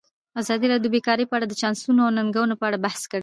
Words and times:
ازادي 0.41 0.65
راډیو 0.71 0.89
د 0.91 0.93
بیکاري 0.95 1.25
په 1.27 1.35
اړه 1.37 1.45
د 1.47 1.53
چانسونو 1.61 1.99
او 2.05 2.13
ننګونو 2.17 2.53
په 2.59 2.65
اړه 2.67 2.77
بحث 2.85 3.01
کړی. 3.11 3.19